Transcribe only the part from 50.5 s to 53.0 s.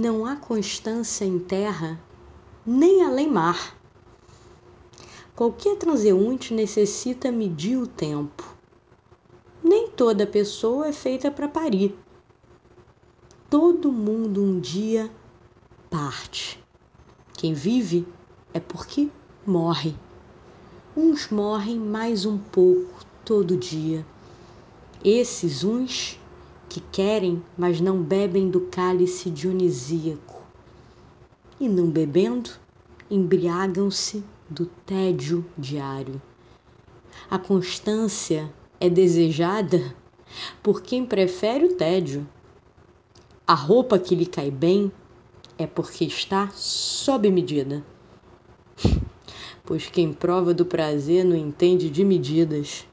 do prazer não entende de medidas.